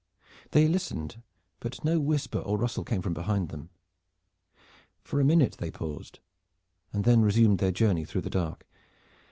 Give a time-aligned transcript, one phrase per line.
[0.49, 1.21] They listened,
[1.59, 3.69] but no whisper or rustle came from behind them.
[5.03, 6.17] For a minute they paused
[6.91, 8.65] and then resumed their journey through the dark.